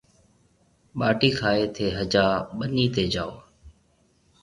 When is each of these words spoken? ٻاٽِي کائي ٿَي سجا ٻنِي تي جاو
ٻاٽِي 0.97 1.29
کائي 1.39 1.63
ٿَي 1.75 1.85
سجا 1.97 2.27
ٻنِي 2.57 2.85
تي 2.95 3.03
جاو 3.13 3.31